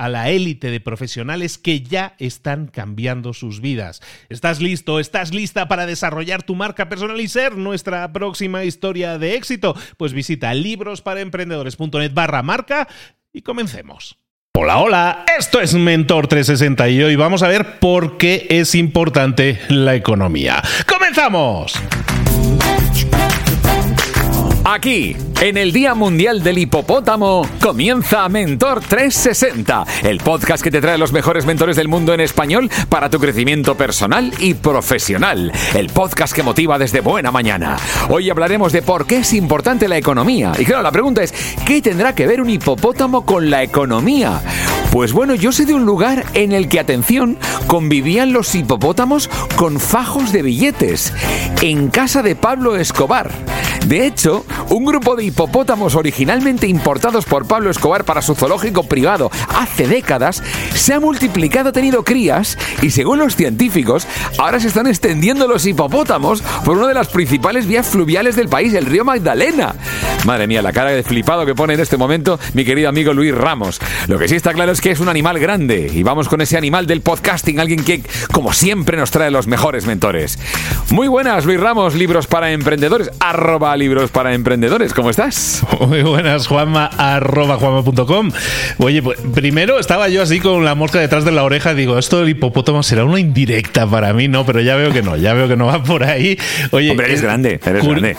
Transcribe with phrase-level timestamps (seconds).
[0.00, 4.00] a la élite de profesionales que ya están cambiando sus vidas.
[4.30, 4.98] ¿Estás listo?
[4.98, 9.76] ¿Estás lista para desarrollar tu marca personal y ser nuestra próxima historia de éxito?
[9.98, 12.88] Pues visita librosparaemprendedores.net barra marca
[13.30, 14.16] y comencemos.
[14.56, 19.60] Hola, hola, esto es Mentor 360 y hoy vamos a ver por qué es importante
[19.68, 20.62] la economía.
[20.86, 21.74] ¡Comenzamos!
[24.64, 30.98] Aquí, en el Día Mundial del Hipopótamo, comienza Mentor 360, el podcast que te trae
[30.98, 35.50] los mejores mentores del mundo en español para tu crecimiento personal y profesional.
[35.74, 37.78] El podcast que motiva desde buena mañana.
[38.10, 40.52] Hoy hablaremos de por qué es importante la economía.
[40.58, 41.32] Y claro, la pregunta es,
[41.64, 44.42] ¿qué tendrá que ver un hipopótamo con la economía?
[44.92, 49.80] Pues bueno, yo sé de un lugar en el que, atención, convivían los hipopótamos con
[49.80, 51.14] fajos de billetes,
[51.62, 53.30] en casa de Pablo Escobar.
[53.86, 59.30] De hecho, un grupo de hipopótamos originalmente importados por Pablo Escobar para su zoológico privado
[59.48, 60.42] hace décadas
[60.74, 64.06] se ha multiplicado, ha tenido crías y según los científicos,
[64.38, 68.74] ahora se están extendiendo los hipopótamos por una de las principales vías fluviales del país,
[68.74, 69.74] el río Magdalena.
[70.24, 73.34] Madre mía, la cara de flipado que pone en este momento mi querido amigo Luis
[73.34, 73.80] Ramos.
[74.06, 76.56] Lo que sí está claro es que es un animal grande y vamos con ese
[76.56, 78.02] animal del podcasting, alguien que
[78.32, 80.38] como siempre nos trae los mejores mentores.
[80.90, 83.10] Muy buenas, Luis Ramos, libros para emprendedores,
[83.76, 85.62] libros para emprendedores, ¿cómo estás?
[85.88, 88.30] Muy buenas, Juanma, arroba juanma.com.
[88.78, 92.20] Oye, pues primero estaba yo así con la mosca detrás de la oreja, digo, esto
[92.20, 95.48] del hipopótamo será una indirecta para mí, no, pero ya veo que no, ya veo
[95.48, 96.38] que no va por ahí.
[96.70, 98.16] Oye, Hombre, eres grande, eres grande.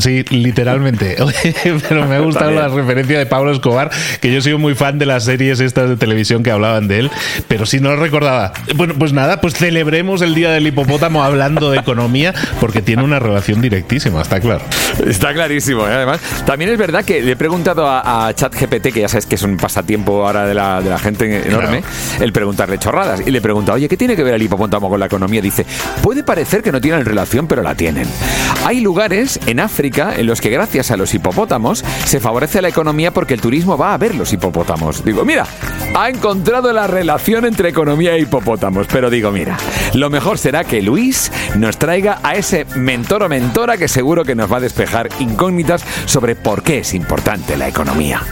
[0.00, 1.16] Sí, literalmente.
[1.88, 5.06] pero me ha gustado la referencia de Pablo Escobar, que yo soy muy fan de
[5.06, 7.10] las series estas de televisión que hablaban de él,
[7.48, 8.52] pero si no lo recordaba.
[8.76, 13.18] Bueno, pues nada, pues celebremos el Día del Hipopótamo hablando de economía, porque tiene una
[13.18, 14.62] relación directísima, está claro.
[15.06, 15.92] Está clarísimo, ¿eh?
[15.92, 16.20] además.
[16.44, 19.56] También es verdad que le he preguntado a, ChatGPT, que ya sabes que es un
[19.56, 21.82] pasatiempo ahora de la, de la gente enorme,
[22.20, 23.22] el preguntarle chorradas.
[23.26, 25.40] Y le he preguntado, oye, ¿qué tiene que ver el hipopótamo con la economía?
[25.40, 25.66] Dice,
[26.02, 28.06] puede parecer que no tienen relación, pero la tienen.
[28.64, 33.10] Hay lugares en África en los que gracias a los hipopótamos se favorece la economía
[33.10, 35.04] porque el turismo va a ver los hipopótamos.
[35.04, 35.46] Digo, mira,
[35.94, 38.86] ha encontrado la relación entre economía e hipopótamos.
[38.86, 39.56] Pero digo, mira,
[39.94, 44.34] lo mejor será que Luis nos traiga a ese mentor o mentora que seguro que
[44.34, 48.22] nos va a despejar incógnitas sobre por qué es importante la economía.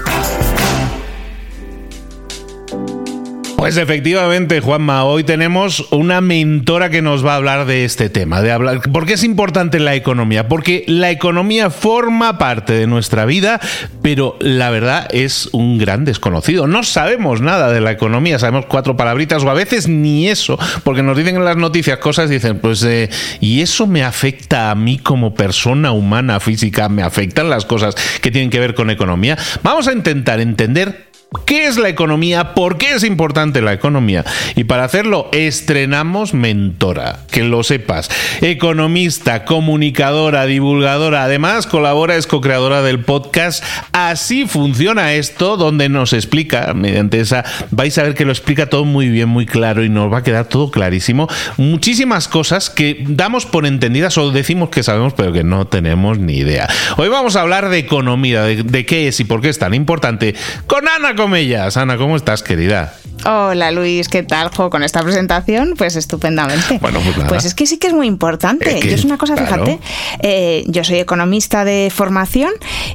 [3.61, 8.41] Pues efectivamente, Juanma, hoy tenemos una mentora que nos va a hablar de este tema,
[8.41, 13.27] de hablar por qué es importante la economía, porque la economía forma parte de nuestra
[13.27, 13.61] vida,
[14.01, 16.67] pero la verdad es un gran desconocido.
[16.67, 21.03] No sabemos nada de la economía, sabemos cuatro palabritas o a veces ni eso, porque
[21.03, 24.75] nos dicen en las noticias cosas y dicen, pues, eh, y eso me afecta a
[24.75, 29.37] mí como persona humana, física, me afectan las cosas que tienen que ver con economía.
[29.63, 31.10] Vamos a intentar entender
[31.47, 32.55] ¿Qué es la economía?
[32.55, 34.25] ¿Por qué es importante la economía?
[34.57, 38.11] Y para hacerlo, estrenamos Mentora, que lo sepas.
[38.41, 43.63] Economista, comunicadora, divulgadora, además colabora, es co-creadora del podcast
[43.93, 48.85] Así funciona esto, donde nos explica, mediante esa, vais a ver que lo explica todo
[48.85, 51.29] muy bien, muy claro y nos va a quedar todo clarísimo.
[51.57, 56.39] Muchísimas cosas que damos por entendidas o decimos que sabemos, pero que no tenemos ni
[56.39, 56.69] idea.
[56.97, 59.75] Hoy vamos a hablar de economía, de, de qué es y por qué es tan
[59.75, 60.35] importante,
[60.67, 61.77] con Ana Comellas.
[61.77, 62.95] Ana, ¿cómo estás, querida?
[63.27, 64.49] Hola Luis, ¿qué tal?
[64.49, 66.79] Jo, con esta presentación, pues estupendamente.
[66.81, 67.29] Bueno, pues, nada.
[67.29, 68.79] pues es que sí que es muy importante.
[68.79, 69.67] Es que, yo es una cosa, claro.
[69.67, 69.81] fíjate,
[70.21, 72.51] eh, yo soy economista de formación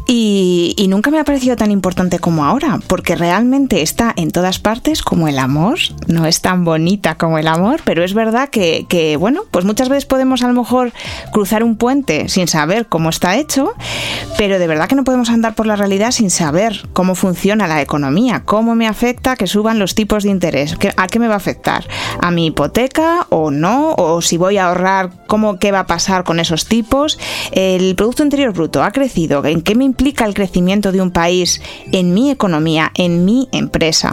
[0.08, 4.58] y, y nunca me ha parecido tan importante como ahora, porque realmente está en todas
[4.58, 5.78] partes como el amor.
[6.08, 9.90] No es tan bonita como el amor, pero es verdad que, que, bueno, pues muchas
[9.90, 10.92] veces podemos a lo mejor
[11.32, 13.74] cruzar un puente sin saber cómo está hecho,
[14.40, 17.82] pero de verdad que no podemos andar por la realidad sin saber cómo funciona la
[17.82, 21.34] economía, cómo me afecta que suban los tipos de interés, ¿Qué- ¿a qué me va
[21.36, 21.88] a afectar?
[22.22, 23.94] ¿A mi hipoteca o no?
[23.98, 27.18] ¿O si voy a ahorrar, cómo qué va a pasar con esos tipos?
[27.52, 29.44] ¿El Producto Interior Bruto ha crecido?
[29.46, 34.12] ¿En qué me implica el crecimiento de un país en mi economía, en mi empresa?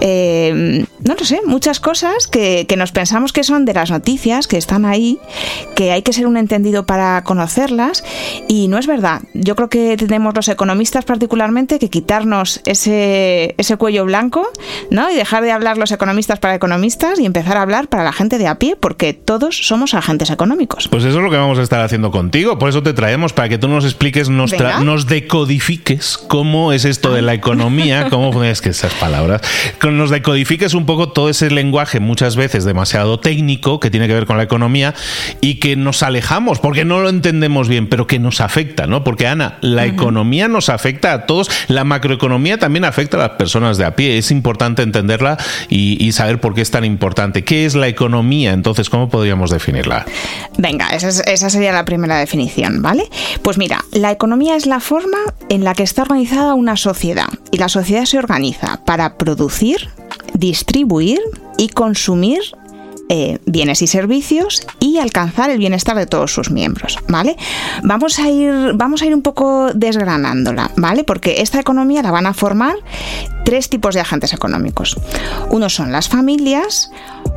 [0.00, 4.46] Eh, no lo sé, muchas cosas que, que nos pensamos que son de las noticias,
[4.46, 5.18] que están ahí,
[5.74, 8.04] que hay que ser un entendido para conocerlas
[8.48, 9.22] y no es verdad.
[9.34, 14.46] Yo creo que tenemos los economistas particularmente que quitarnos ese, ese cuello blanco
[14.90, 15.10] ¿no?
[15.10, 18.38] y dejar de hablar los economistas para economistas y empezar a hablar para la gente
[18.38, 20.88] de a pie porque todos somos agentes económicos.
[20.88, 22.58] Pues eso es lo que vamos a estar haciendo contigo.
[22.58, 26.84] Por eso te traemos, para que tú nos expliques, nos, tra- nos decodifiques cómo es
[26.84, 29.40] esto de la economía, cómo es que esas palabras,
[29.90, 34.26] nos decodifiques un poco todo ese lenguaje muchas veces demasiado técnico que tiene que ver
[34.26, 34.94] con la economía
[35.40, 39.04] y que nos alejamos porque no lo entendemos bien, pero que nos afecta, ¿no?
[39.04, 43.76] Porque Ana, la economía nos afecta a todos, la macroeconomía también afecta a las personas
[43.78, 44.18] de a pie.
[44.18, 45.27] Es importante entenderla
[45.68, 47.44] y, saber por qué es tan importante.
[47.44, 48.52] ¿Qué es la economía?
[48.52, 50.06] Entonces, ¿cómo podríamos definirla?
[50.56, 53.04] Venga, esa, es- esa sería la primera definición, ¿vale?
[53.42, 57.58] Pues mira, la economía es la forma en la que está organizada una sociedad y
[57.58, 59.88] la sociedad se organiza para producir,
[60.34, 61.18] distribuir
[61.56, 62.40] y consumir
[63.08, 67.36] eh, bienes y servicios y alcanzar el bienestar de todos sus miembros, ¿vale?
[67.82, 71.04] Vamos a ir, vamos a ir un poco desgranándola, ¿vale?
[71.04, 72.76] Porque esta economía la van a formar
[73.44, 74.96] tres tipos de agentes económicos.
[75.50, 76.90] Unos son las familias,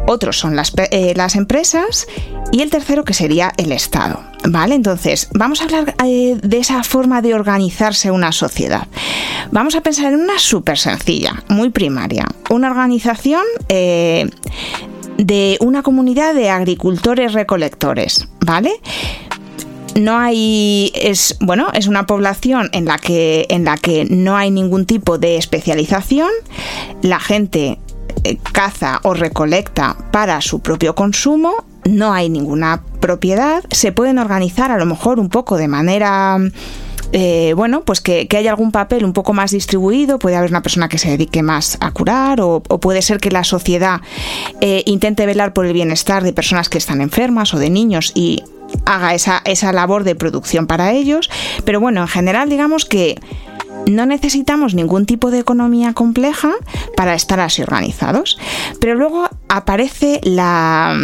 [0.07, 2.07] otros son las, eh, las empresas
[2.51, 4.21] y el tercero que sería el Estado.
[4.43, 4.75] ¿Vale?
[4.75, 8.87] Entonces, vamos a hablar eh, de esa forma de organizarse una sociedad.
[9.51, 12.25] Vamos a pensar en una súper sencilla, muy primaria.
[12.49, 13.43] Una organización
[15.21, 18.71] de una comunidad de agricultores recolectores, ¿vale?
[19.95, 24.51] no hay es bueno es una población en la que en la que no hay
[24.51, 26.29] ningún tipo de especialización.
[27.01, 27.77] La gente
[28.23, 31.65] eh, caza o recolecta para su propio consumo.
[31.83, 33.63] No hay ninguna propiedad.
[33.71, 36.37] Se pueden organizar a lo mejor un poco de manera
[37.13, 40.61] eh, bueno, pues que, que haya algún papel un poco más distribuido, puede haber una
[40.61, 44.01] persona que se dedique más a curar o, puede ser que la sociedad
[44.61, 48.43] eh, intente velar por el bienestar de personas que están enfermas o de niños y
[48.85, 51.29] haga esa, esa labor de producción para ellos.
[51.65, 53.19] Pero bueno, en general digamos que
[53.87, 56.53] no necesitamos ningún tipo de economía compleja
[56.95, 58.37] para estar así organizados.
[58.79, 60.95] Pero luego aparece la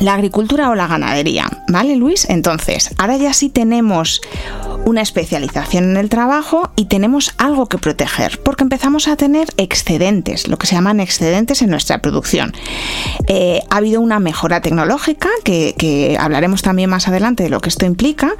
[0.00, 2.26] la agricultura o la ganadería, ¿vale Luis?
[2.28, 4.20] Entonces, ahora ya sí tenemos
[4.84, 10.48] una especialización en el trabajo y tenemos algo que proteger, porque empezamos a tener excedentes,
[10.48, 12.52] lo que se llaman excedentes en nuestra producción.
[13.26, 17.68] Eh, ha habido una mejora tecnológica, que, que hablaremos también más adelante de lo que
[17.68, 18.32] esto implica,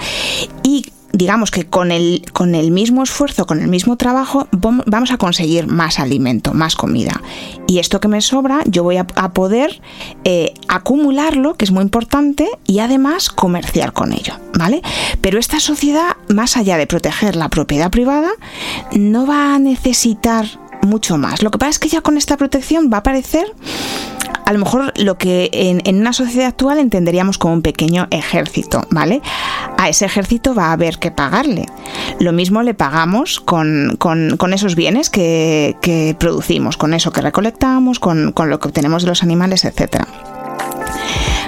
[0.62, 5.10] y digamos que con el, con el mismo esfuerzo, con el mismo trabajo, vam- vamos
[5.10, 7.22] a conseguir más alimento, más comida.
[7.66, 9.80] Y esto que me sobra, yo voy a, a poder
[10.24, 14.82] eh, acumularlo, que es muy importante, y además comerciar con ello, ¿vale?
[15.20, 18.30] Pero esta sociedad, más allá de proteger la propiedad privada,
[18.92, 20.46] no va a necesitar
[20.88, 21.42] mucho más.
[21.42, 23.54] Lo que pasa es que ya con esta protección va a aparecer
[24.48, 29.20] a lo mejor lo que en, una sociedad actual entenderíamos como un pequeño ejército, ¿vale?
[29.76, 31.66] A ese ejército va a haber que pagarle.
[32.18, 33.98] Lo mismo le pagamos con,
[34.54, 39.08] esos bienes que, que, producimos, con eso que recolectamos, con, con lo que obtenemos de
[39.08, 40.04] los animales, etc.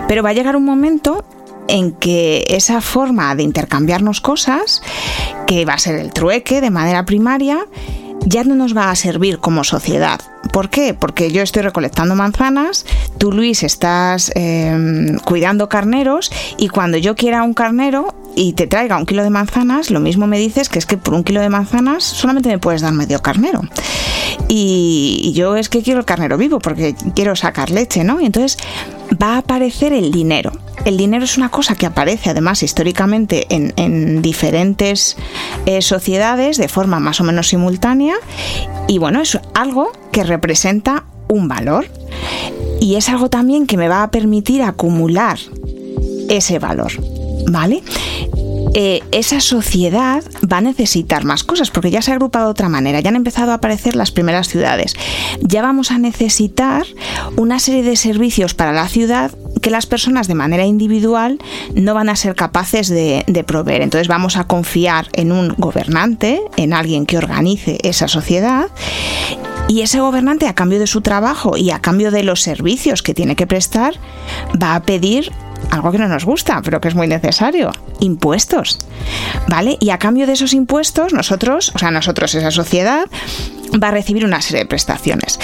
[0.06, 1.24] Pero va a llegar un momento
[1.68, 4.82] en que esa forma de intercambiarnos cosas,
[5.46, 7.66] que va a ser el trueque de manera primaria,
[8.26, 10.20] ya no nos va a servir como sociedad.
[10.52, 10.94] ¿Por qué?
[10.94, 12.86] Porque yo estoy recolectando manzanas,
[13.18, 18.96] tú Luis estás eh, cuidando carneros y cuando yo quiera un carnero y te traiga
[18.96, 21.48] un kilo de manzanas, lo mismo me dices que es que por un kilo de
[21.48, 23.62] manzanas solamente me puedes dar medio carnero.
[24.48, 28.20] Y, yo es que quiero el carnero vivo porque quiero sacar leche, ¿no?
[28.20, 28.58] Y entonces
[29.20, 30.52] va a aparecer el dinero.
[30.84, 35.16] El dinero es una cosa que aparece además históricamente en, diferentes
[35.66, 38.14] eh, sociedades de forma más o menos simultánea
[38.88, 41.86] y bueno, es algo que representa un valor
[42.80, 45.38] y es algo también que me va a permitir acumular
[46.30, 46.92] ese valor,
[47.46, 47.82] ¿vale?
[48.74, 52.68] Eh, esa sociedad va a necesitar más cosas porque ya se ha agrupado de otra
[52.68, 54.94] manera, ya han empezado a aparecer las primeras ciudades.
[55.40, 56.86] Ya vamos a necesitar
[57.36, 61.38] una serie de servicios para la ciudad que las personas de manera individual
[61.74, 63.82] no van a ser capaces de, de, proveer.
[63.82, 68.68] Entonces vamos a confiar en un gobernante, en alguien que organice esa sociedad.
[69.68, 73.14] Y ese gobernante, a cambio de su trabajo y a cambio de los servicios que
[73.14, 73.94] tiene que prestar,
[74.60, 75.30] va a pedir
[75.70, 78.78] algo que no nos gusta, pero que es muy necesario, impuestos.
[79.48, 79.76] ¿Vale?
[79.80, 83.06] Y a cambio de esos impuestos, nosotros, o sea, nosotros, esa sociedad,
[83.82, 85.38] va a recibir una serie de prestaciones.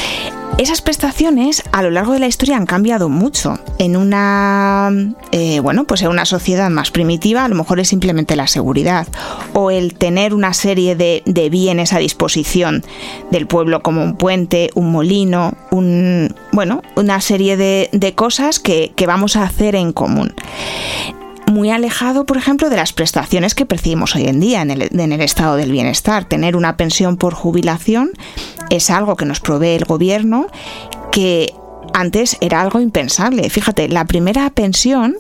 [0.59, 3.59] Esas prestaciones a lo largo de la historia han cambiado mucho.
[3.79, 4.91] En una,
[5.31, 9.07] eh, bueno, pues en una sociedad más primitiva a lo mejor es simplemente la seguridad
[9.53, 12.83] o el tener una serie de, bienes a disposición
[13.31, 19.07] del pueblo como un puente, un molino, un, bueno, una serie de, cosas que, que
[19.07, 20.35] vamos a hacer en común
[21.51, 25.13] muy alejado, por ejemplo, de las prestaciones que percibimos hoy en día en el, en
[25.13, 26.25] el, estado del bienestar.
[26.25, 28.11] Tener una pensión por jubilación
[28.71, 30.49] es algo que nos provee el gobierno
[31.13, 31.55] que
[31.95, 33.49] antes era algo impensable.
[33.49, 35.17] Fíjate, la primera pensión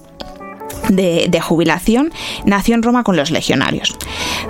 [0.89, 2.13] de, jubilación
[2.45, 3.97] nació en Roma con los legionarios.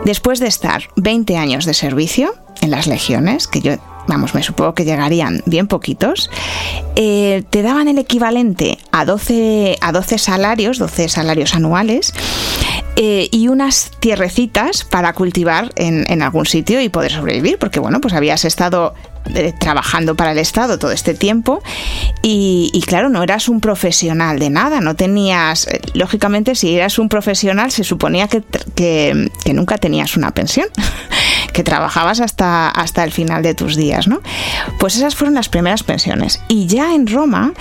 [0.05, 4.75] Después de estar 20 años de servicio en las legiones, que yo vamos, me supongo
[4.75, 6.31] que llegarían bien poquitos,
[6.95, 12.13] eh, te daban el equivalente a 12, a 12 salarios, 12 salarios anuales,
[12.97, 18.01] eh, y unas tierrecitas para cultivar en, en, algún sitio y poder sobrevivir, porque bueno,
[18.01, 18.95] pues habías estado
[19.35, 21.61] eh, trabajando para el Estado todo este tiempo
[22.23, 27.09] y, claro, no eras un profesional de nada, no tenías, eh, lógicamente si eras un
[27.09, 28.43] profesional se suponía que,
[28.75, 30.69] que, nunca tenías una pensión,
[31.57, 34.21] que trabajabas hasta, hasta el final de tus días, ¿no?
[34.79, 37.55] Pues esas fueron las primeras pensiones y ya en Roma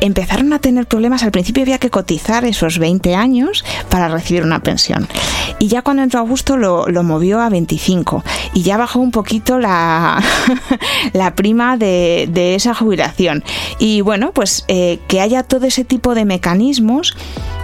[0.00, 4.60] empezaron a tener problemas, al principio había que cotizar esos 20 años para recibir una
[4.60, 5.06] pensión
[5.58, 9.58] y ya cuando entró Augusto lo, lo movió a 25 y ya bajó un poquito
[9.58, 10.22] la
[11.12, 13.44] la prima de, esa jubilación.
[13.78, 17.16] Y bueno, pues eh, que haya todo ese tipo de mecanismos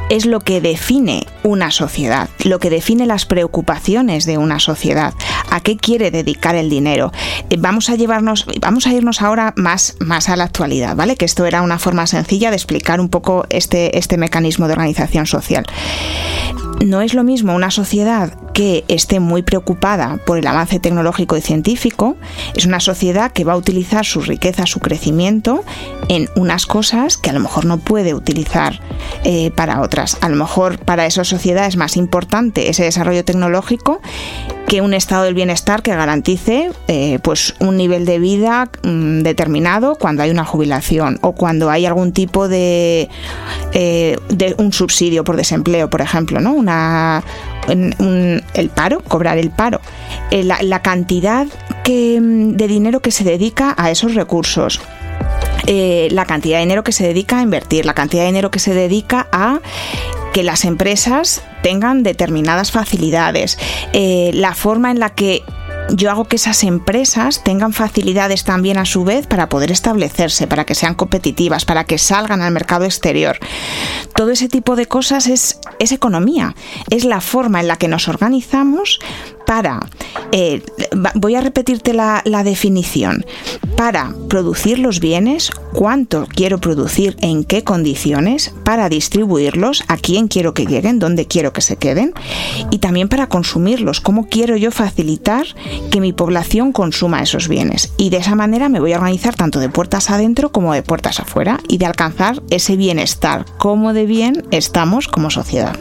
[0.09, 5.15] es lo que define una sociedad, lo que define las preocupaciones de una sociedad,
[5.51, 7.13] a qué quiere dedicar el dinero.
[7.51, 11.17] Eh, vamos a llevarnos, vamos a irnos ahora más, más a la actualidad, ¿vale?
[11.17, 15.27] Que esto era una forma sencilla de explicar un poco este, este mecanismo de organización
[15.27, 15.67] social.
[16.85, 21.41] No es lo mismo una sociedad que esté muy preocupada por el avance tecnológico y
[21.41, 22.17] científico,
[22.55, 25.65] es una sociedad que va a utilizar su riqueza, su crecimiento
[26.09, 28.81] en unas cosas que a lo mejor no puede utilizar
[29.25, 30.19] eh, para otras.
[30.21, 34.01] A lo mejor para esa sociedad es más importante ese desarrollo tecnológico
[34.69, 39.97] que un estado del bienestar que garantice eh, pues un nivel de vida mm, determinado
[39.97, 43.09] cuando hay una jubilación o cuando hay algún tipo de,
[43.73, 46.53] eh, de un subsidio por desempleo, por ejemplo, ¿no?
[46.53, 47.25] Una,
[47.67, 49.81] el paro, cobrar el paro,
[50.31, 54.81] eh, la, cantidad mm, de dinero que se dedica a esos recursos.
[55.69, 58.75] La cantidad de dinero que se dedica a invertir, la cantidad de dinero que se
[58.75, 59.61] dedica a
[60.33, 63.59] que las empresas tengan determinadas facilidades,
[63.93, 65.43] eh, la forma en la que
[65.91, 70.65] yo hago que esas empresas tengan facilidades también a su vez para poder establecerse, para
[70.65, 73.39] que sean competitivas, para que salgan al mercado exterior.
[74.15, 75.59] Todo ese tipo de cosas es
[75.93, 76.55] economía,
[76.91, 79.01] es la forma en la que nos organizamos
[79.49, 79.81] para,
[80.31, 80.63] eh,
[81.15, 83.25] voy a repetirte la, definición,
[83.79, 90.53] para producir los bienes, cuánto quiero producir, en qué condiciones, para distribuirlos, a quién quiero
[90.53, 92.13] que lleguen, dónde quiero que se queden,
[92.71, 95.47] y también para consumirlos, cómo quiero yo facilitar
[95.91, 97.95] que mi población consuma esos bienes.
[97.97, 101.21] Y de esa manera me voy a organizar tanto de puertas adentro como de puertas
[101.21, 105.75] afuera y de alcanzar ese bienestar, cómo de bien estamos como sociedad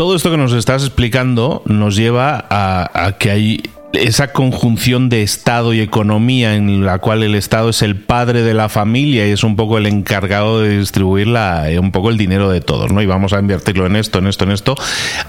[0.00, 3.60] todo esto que nos estás explicando nos lleva a, que hay
[3.92, 8.54] esa conjunción de Estado y economía en la cual el Estado es el padre de
[8.54, 12.16] la familia y es un poco el encargado de distribuir la, eh, un poco el
[12.16, 13.02] dinero de todos, ¿no?
[13.02, 14.76] Y vamos a invertirlo en esto, en esto, en esto.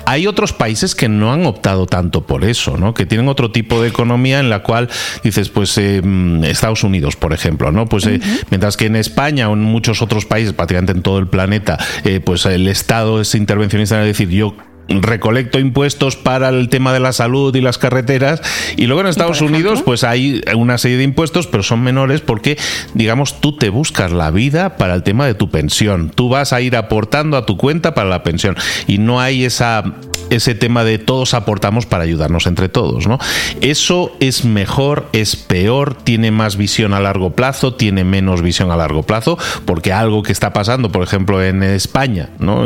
[0.06, 2.94] Hay otros países que no han optado tanto por eso, ¿no?
[2.94, 4.90] Que tienen otro tipo de economía en la cual
[5.24, 7.88] dices, pues eh, mm, Estados Unidos, por ejemplo, ¿no?
[7.88, 8.20] Pues eh,
[8.52, 11.78] mientras que en España o en muchos otros países, prácticamente en todo el planeta,
[12.24, 14.56] pues el Estado es intervencionista en decir, yo
[14.90, 18.42] recolecto impuestos para el tema de la salud y las carreteras
[18.76, 22.58] y luego en Estados Unidos pues hay una serie de impuestos pero son menores porque
[22.94, 26.12] digamos tú te buscas la vida para el tema de tu pensión.
[26.14, 28.56] Tú vas a ir aportando a tu cuenta para la pensión.
[28.88, 29.84] Y no hay esa
[30.32, 33.20] ese tema de todos aportamos para ayudarnos entre todos, ¿no?
[33.60, 38.78] Eso es mejor, es peor, tiene más visión a largo plazo, tiene menos visión a
[38.78, 42.64] largo plazo, porque algo que está pasando, por ejemplo, en España, ¿no?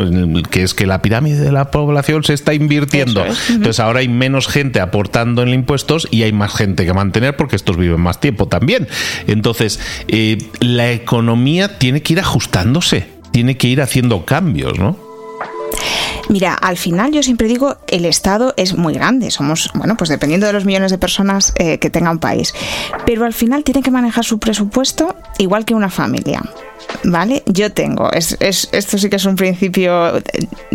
[0.48, 3.24] Que es que la pirámide de la población se está invirtiendo.
[3.48, 7.56] Entonces ahora hay menos gente aportando en impuestos y hay más gente que mantener porque
[7.56, 8.86] estos viven más tiempo también.
[9.26, 14.96] Entonces, eh, la economía tiene que ir ajustándose, tiene que ir haciendo cambios, ¿no?
[16.28, 20.46] Mira, al final yo siempre digo, el Estado es muy grande, somos, bueno, pues dependiendo
[20.46, 22.52] de los millones de personas eh, que tenga un país,
[23.04, 26.42] pero al final tiene que manejar su presupuesto igual que una familia.
[27.04, 27.42] ¿Vale?
[27.46, 30.20] Yo tengo, es, esto sí que es un principio,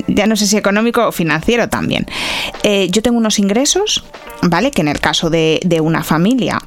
[0.08, 2.06] ya no sé si económico o financiero también.
[2.64, 4.04] Eh, yo tengo unos ingresos,
[4.42, 4.72] ¿vale?
[4.72, 6.60] Que en el caso de, de una familia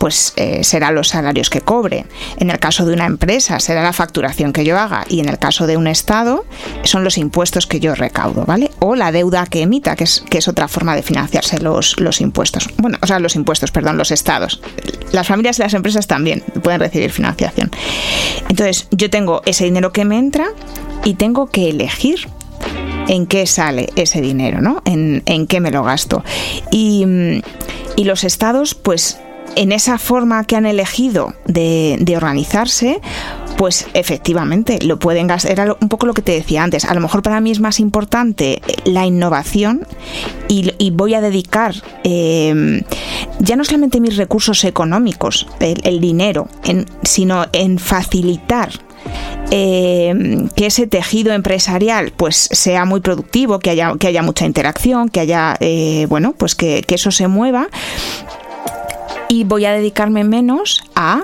[0.00, 2.06] pues eh, será los salarios que cobre.
[2.38, 5.38] En el caso de una empresa será la facturación que yo haga y en el
[5.38, 6.46] caso de un Estado
[6.84, 8.70] son los impuestos que yo recaudo, ¿vale?
[8.78, 12.22] O la deuda que emita, que es, que es otra forma de financiarse los, los
[12.22, 12.70] impuestos.
[12.78, 14.62] Bueno, o sea, los impuestos, perdón, los Estados.
[15.12, 17.70] Las familias y las empresas también pueden recibir financiación.
[18.48, 20.46] Entonces, yo tengo ese dinero que me entra
[21.04, 22.26] y tengo que elegir
[23.06, 24.80] en qué sale ese dinero, ¿no?
[24.86, 26.24] En, en qué me lo gasto.
[26.70, 27.04] Y,
[27.96, 29.18] y los estados, pues
[29.56, 33.00] en esa forma que han elegido de, organizarse,
[33.56, 35.52] pues efectivamente lo pueden gastar.
[35.52, 36.84] Era un poco lo que te decía antes.
[36.84, 39.86] A lo mejor para mí es más importante la innovación
[40.48, 42.82] y, voy a dedicar eh,
[43.38, 46.48] ya no solamente mis recursos económicos, el, dinero,
[47.02, 48.70] sino en facilitar
[49.50, 55.08] eh, que ese tejido empresarial pues sea muy productivo, que haya, que haya mucha interacción,
[55.08, 57.68] que haya, eh, bueno, pues que, eso se mueva
[59.30, 61.22] y voy a dedicarme menos a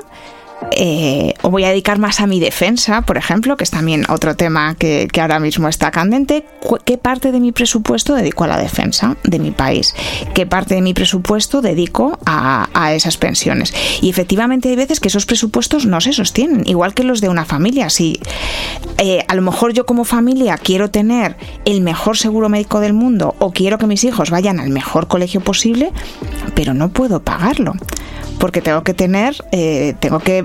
[0.73, 4.37] eh, o voy a dedicar más a mi defensa, por ejemplo, que es también otro
[4.37, 6.45] tema que, ahora mismo está candente.
[6.85, 9.95] ¿Qué parte de mi presupuesto dedico a la defensa de mi país?
[10.35, 13.73] ¿Qué parte de mi presupuesto dedico a, esas pensiones?
[14.03, 17.45] Y efectivamente hay veces que esos presupuestos no se sostienen, igual que los de una
[17.45, 17.89] familia.
[17.91, 18.21] Si
[18.99, 23.35] eh, a lo mejor yo como familia quiero tener el mejor seguro médico del mundo
[23.39, 25.93] o quiero que mis hijos vayan al mejor colegio posible,
[26.55, 27.75] pero no puedo pagarlo
[28.39, 30.45] porque tengo que tener, eh, tengo que,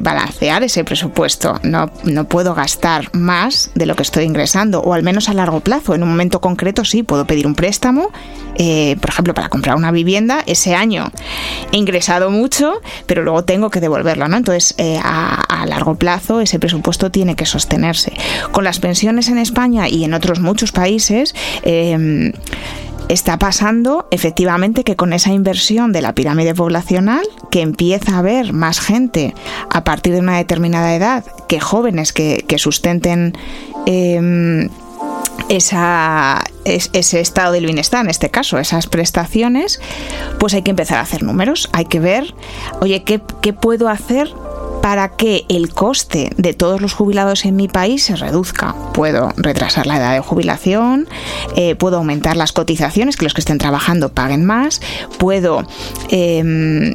[0.00, 1.58] balancear ese presupuesto.
[1.62, 5.60] No, no puedo gastar más de lo que estoy ingresando, o al menos a largo
[5.60, 5.94] plazo.
[5.94, 8.10] En un momento concreto sí, puedo pedir un préstamo,
[8.56, 10.42] eh, por ejemplo, para comprar una vivienda.
[10.46, 11.10] Ese año
[11.72, 14.36] he ingresado mucho, pero luego tengo que devolverlo, ¿no?
[14.36, 18.12] Entonces, eh, a, a, largo plazo ese presupuesto tiene que sostenerse.
[18.52, 21.34] Con las pensiones en España y en otros muchos países,
[23.08, 28.52] está pasando efectivamente que con esa inversión de la pirámide poblacional, que empieza a haber
[28.52, 29.34] más gente
[29.70, 33.34] a partir de una determinada edad que jóvenes que, sustenten
[33.86, 34.68] em,
[35.48, 39.80] ese estado del bienestar, en este caso, esas prestaciones,
[40.38, 42.34] pues hay que empezar a hacer números, hay que ver,
[42.80, 44.34] oye, ¿qué, qué puedo hacer
[44.82, 48.74] para que el coste de todos los jubilados en mi país se reduzca.
[48.94, 51.08] Puedo retrasar la edad de jubilación,
[51.56, 54.80] eh, puedo aumentar las cotizaciones, que los que estén trabajando paguen más,
[55.18, 55.66] puedo
[56.10, 56.94] em,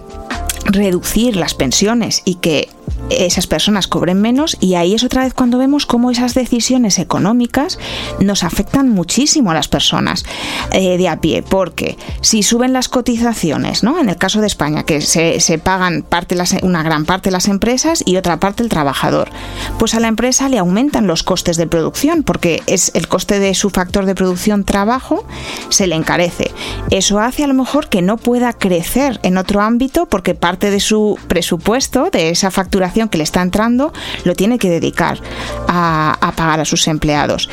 [0.65, 2.69] reducir las pensiones y que
[3.09, 7.79] esas personas cobren menos y ahí es otra vez cuando vemos cómo esas decisiones económicas
[8.19, 10.25] nos afectan muchísimo a las personas
[10.71, 13.99] eh, de a pie, porque si suben las cotizaciones, ¿no?
[13.99, 18.03] En el caso de España, que se, pagan parte las, una gran parte las empresas
[18.05, 19.29] y otra parte el trabajador,
[19.77, 23.53] pues a la empresa le aumentan los costes de producción, porque es el coste de
[23.53, 25.25] su factor de producción trabajo
[25.69, 26.51] se le encarece.
[26.89, 30.79] Eso hace a lo mejor que no pueda crecer en otro ámbito porque parte de
[30.79, 35.19] su presupuesto, de esa facturación que le está entrando lo tiene que dedicar
[35.67, 37.49] a, pagar a sus empleados.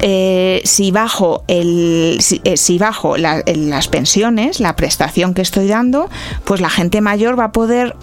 [0.00, 6.08] Eh, si bajo, el, si, eh, bajo las pensiones, la prestación que estoy dando,
[6.44, 7.96] pues la gente mayor va a poder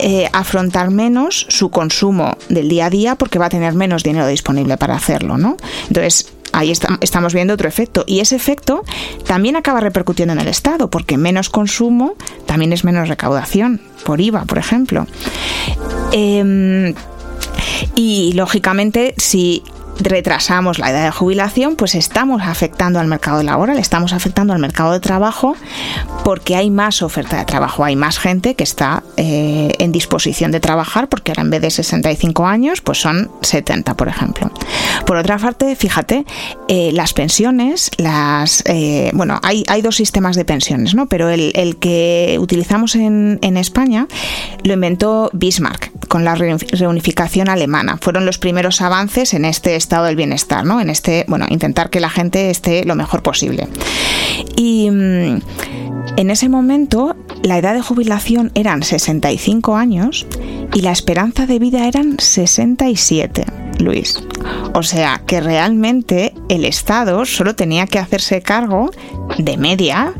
[0.00, 4.26] eh, afrontar menos su consumo del día a día porque va a tener menos dinero
[4.26, 5.56] disponible para hacerlo, ¿no?
[5.88, 8.04] Entonces, ahí estamos viendo otro efecto.
[8.06, 8.82] Y ese efecto
[9.26, 12.14] también acaba repercutiendo en el Estado, porque menos consumo
[12.46, 15.06] también es menos recaudación, por IVA, por ejemplo.
[16.12, 16.94] Em,
[17.94, 19.62] y lógicamente, si
[19.98, 24.92] retrasamos la edad de jubilación, pues estamos afectando al mercado laboral, estamos afectando al mercado
[24.92, 25.56] de trabajo
[26.24, 30.60] porque hay más oferta de trabajo, hay más gente que está eh, en disposición de
[30.60, 34.50] trabajar porque ahora en vez de 65 años, pues son 70, por ejemplo.
[35.06, 36.24] Por otra parte, fíjate,
[36.68, 41.06] eh, las pensiones, las eh, bueno, hay, dos sistemas de pensiones, ¿no?
[41.06, 44.08] Pero el, el que utilizamos en, en España
[44.64, 47.98] lo inventó Bismarck con la reunificación alemana.
[48.00, 50.80] Fueron los primeros avances en este estado del bienestar, ¿no?
[50.80, 53.68] En este, bueno, intentar que la gente esté lo mejor posible.
[54.56, 55.40] Y mm,
[56.16, 60.26] en ese momento la edad de jubilación eran 65 años
[60.74, 63.44] y la esperanza de vida eran 67.
[63.78, 64.18] Luis.
[64.74, 68.90] O sea que realmente el Estado solo tenía que hacerse cargo
[69.38, 70.14] de media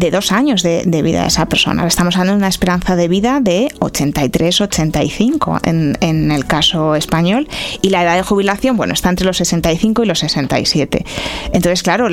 [0.00, 1.86] de dos años de, vida de esa persona.
[1.86, 7.46] Estamos hablando de una esperanza de vida de 83-85 en, en el caso español
[7.82, 11.04] y la edad de jubilación, bueno, está entre los 65 y los 67.
[11.52, 12.08] Entonces, claro,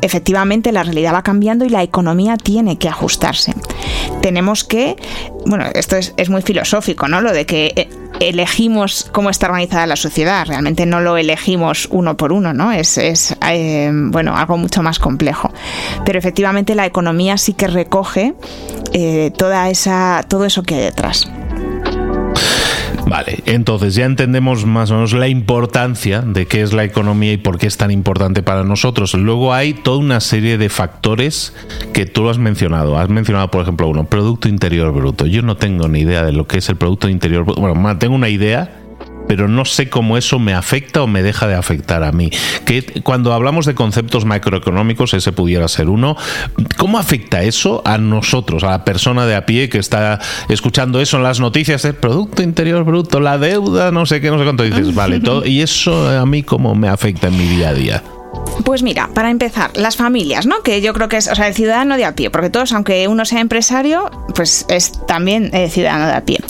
[0.00, 3.54] efectivamente la realidad va cambiando y la economía tiene que ajustarse.
[4.22, 4.94] Tenemos que,
[5.44, 7.20] bueno, esto es, es muy filosófico, ¿no?
[7.20, 7.88] Lo de que eh,
[8.20, 12.72] elegimos cómo está organizada la sociedad, realmente no lo elegimos uno por uno, ¿no?
[12.72, 15.50] Es, es eh, bueno, algo mucho más complejo.
[16.04, 18.34] Pero efectivamente la economía sí que recoge
[18.92, 21.28] eh, toda esa, todo eso que hay detrás.
[23.12, 27.36] Vale, entonces ya entendemos más o menos la importancia de qué es la economía y
[27.36, 29.12] por qué es tan importante para nosotros.
[29.12, 31.52] Luego hay toda una serie de factores
[31.92, 32.98] que tú has mencionado.
[32.98, 35.26] Has mencionado, por ejemplo, uno, Producto Interior Bruto.
[35.26, 37.60] Yo no tengo ni idea de lo que es el Producto Interior Bruto.
[37.60, 38.80] Bueno, tengo una idea,
[39.28, 42.30] pero no sé cómo eso me afecta o me deja de afectar a mí.
[42.64, 46.16] Que cuando hablamos de conceptos macroeconómicos, ese pudiera ser uno,
[46.76, 51.16] ¿cómo afecta eso a nosotros, a la persona de a pie que está escuchando eso
[51.16, 54.62] en las noticias, el Producto Interior Bruto, la deuda, no sé qué, no sé cuánto
[54.62, 58.02] dices, vale, todo, y eso a mí cómo me afecta en mi día a día?
[58.64, 60.62] Pues mira, para empezar, las familias, ¿no?
[60.62, 63.08] Que yo creo que es, o sea, el ciudadano de a pie, porque todos, aunque
[63.08, 66.40] uno sea empresario, pues es también eh, ciudadano de a pie.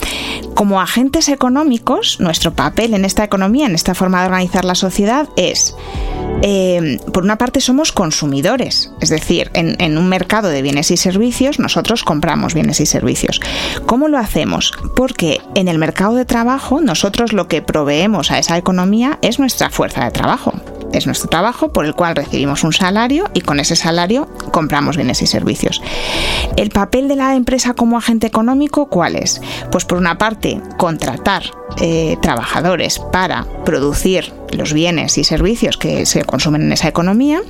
[0.53, 5.27] Como agentes económicos, nuestro papel en esta economía, en esta forma de organizar la sociedad,
[5.37, 5.75] es,
[6.43, 10.97] eh, por una parte, somos consumidores, es decir, en, en un mercado de bienes y
[10.97, 13.39] servicios, nosotros compramos bienes y servicios.
[13.87, 14.71] ¿Cómo lo hacemos?
[14.95, 19.69] Porque en el mercado de trabajo, nosotros lo que proveemos a esa economía es nuestra
[19.69, 20.53] fuerza de trabajo
[20.93, 25.21] es nuestro trabajo por el cual recibimos un salario y con ese salario compramos bienes
[25.21, 25.81] y servicios.
[26.55, 29.41] El papel de la empresa como agente económico, ¿cuál es?
[29.71, 31.43] Pues por una parte, contratar
[31.81, 37.41] eh, trabajadores para producir los bienes y servicios que se consumen en esa economía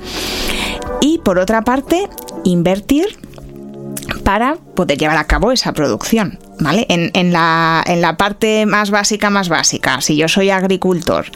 [1.00, 2.08] y por otra parte,
[2.44, 3.18] invertir
[4.24, 6.38] para poder llevar a cabo esa producción.
[6.60, 6.86] ¿Vale?
[6.88, 11.26] En, la, en la parte más básica, más básica, si yo soy agricultor,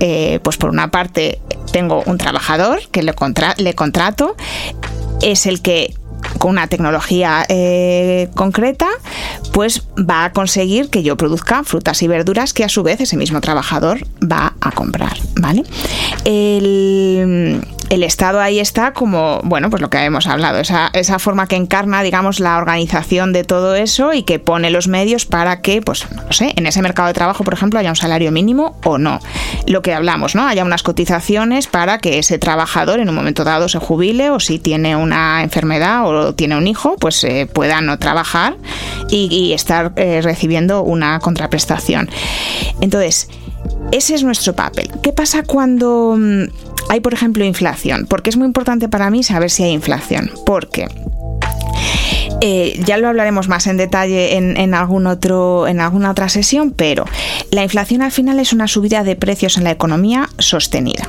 [0.00, 1.40] eh, pues por una parte
[1.72, 3.14] tengo un trabajador que le,
[3.58, 4.34] le contrato,
[5.20, 5.94] es el que
[6.38, 8.88] con una tecnología eh, concreta,
[9.52, 13.16] pues va a conseguir que yo produzca frutas y verduras que a su vez ese
[13.16, 15.64] mismo trabajador va a comprar, ¿vale?
[17.92, 21.56] El Estado ahí está como, bueno, pues lo que hemos hablado, esa, esa forma que
[21.56, 26.06] encarna, digamos, la organización de todo eso y que pone los medios para que, pues,
[26.10, 29.20] no sé, en ese mercado de trabajo, por ejemplo, haya un salario mínimo o no.
[29.66, 30.46] Lo que hablamos, ¿no?
[30.46, 34.58] Haya unas cotizaciones para que ese trabajador en un momento dado se jubile o si
[34.58, 38.56] tiene una enfermedad o tiene un hijo, pues eh, pueda no trabajar
[39.10, 42.08] y, estar eh, recibiendo una contraprestación.
[42.80, 43.28] Entonces,
[43.92, 44.90] ese es nuestro papel.
[45.02, 46.44] ¿Qué pasa cuando mm,
[46.88, 48.06] hay, por ejemplo, inflación?
[48.08, 50.30] Porque es muy importante para mí saber si hay inflación.
[50.46, 50.88] Porque
[52.40, 57.04] eh, ya lo hablaremos más en detalle en, algún otro, en alguna otra sesión, pero
[57.50, 61.08] la inflación al final es una subida de precios en la economía sostenida.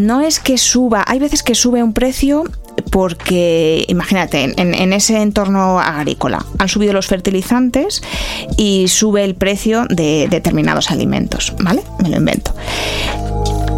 [0.00, 2.44] No es que suba, hay veces que sube un precio
[2.90, 8.02] porque imagínate, en, ese entorno agrícola han subido los fertilizantes
[8.56, 11.82] y sube el precio de determinados alimentos, ¿vale?
[12.02, 12.54] Me lo invento.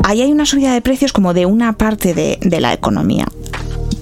[0.04, 3.26] Ahí hay una subida de precios como de una parte de, la economía,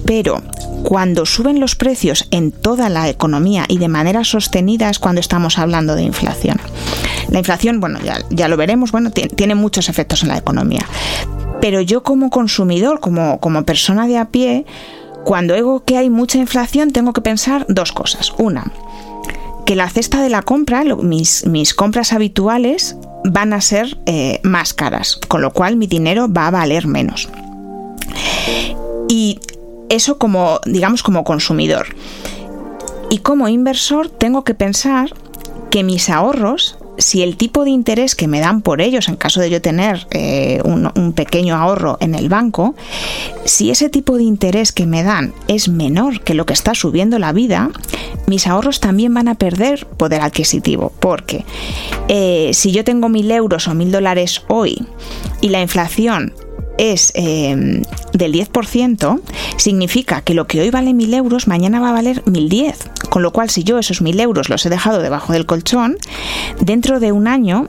[0.05, 0.41] pero
[0.83, 5.59] cuando suben los precios en toda la economía y de manera sostenida es cuando estamos
[5.59, 6.59] hablando de inflación.
[7.29, 10.85] La inflación, bueno, ya, lo veremos, bueno, tiene muchos efectos en la economía.
[11.61, 14.65] Pero yo como consumidor, como persona de a pie,
[15.23, 18.33] cuando digo que hay mucha inflación tengo que pensar dos cosas.
[18.37, 18.71] Una,
[19.65, 24.73] que la cesta de la compra, mis, mis compras habituales, van a ser eh, más
[24.73, 27.29] caras, con lo cual mi dinero va a valer menos.
[29.07, 29.39] Y
[29.89, 31.95] eso como, digamos, como consumidor.
[33.11, 35.13] Y como inversor tengo que pensar
[35.69, 39.41] que mis ahorros si el tipo de interés que me dan por ellos, en caso
[39.41, 42.75] de yo tener eh, un, pequeño ahorro en el banco,
[43.45, 47.17] si ese tipo de interés que me dan es menor que lo que está subiendo
[47.17, 47.71] la vida,
[48.27, 50.91] mis ahorros también van a perder poder adquisitivo.
[50.99, 51.45] Porque
[52.07, 54.85] eh, si yo tengo mil euros o mil dólares hoy
[55.41, 56.33] y la inflación
[56.79, 59.21] es em, del 10%,
[59.57, 63.09] significa que lo que hoy vale 1.000 euros, mañana va a valer 1.010.
[63.09, 65.97] Con lo cual, si yo esos 1.000 euros los he dejado debajo del colchón,
[66.61, 67.67] dentro de un año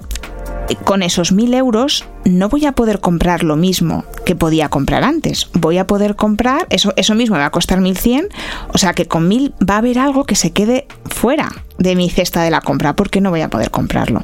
[0.76, 5.48] con esos mil euros no voy a poder comprar lo mismo que podía comprar antes.
[5.54, 8.28] Voy a poder comprar, eso, eso mismo me va a costar 1100,
[8.72, 12.10] o sea que con mil va a haber algo que se quede fuera de mi
[12.10, 14.20] cesta de la compra porque no voy a poder comprarlo.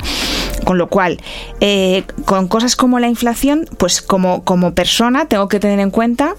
[0.65, 1.21] Con lo cual,
[1.61, 6.35] eh, con cosas como la inflación, pues como, como persona tengo que tener en cuenta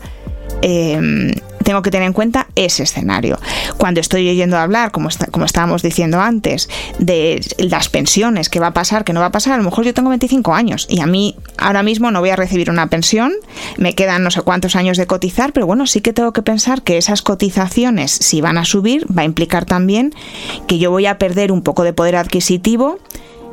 [0.61, 1.33] eh,
[1.67, 3.37] tengo que tener en cuenta ese escenario.
[3.77, 8.73] Cuando estoy oyendo hablar, como, como estábamos diciendo antes, de las pensiones, qué va a
[8.73, 11.07] pasar, qué no va a pasar, a lo mejor yo tengo 25 años y a
[11.07, 13.33] mí ahora mismo no voy a recibir una pensión,
[13.77, 16.83] me quedan no sé cuántos años de cotizar, pero bueno, sí que tengo que pensar
[16.83, 20.13] que esas cotizaciones, si van a subir, va a implicar también
[20.67, 22.99] que yo voy a perder un poco de poder adquisitivo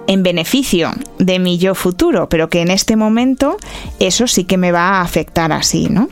[0.06, 3.56] en beneficio de mi yo futuro, pero que en este momento
[4.00, 6.08] eso sí que me va a afectar así, ¿no?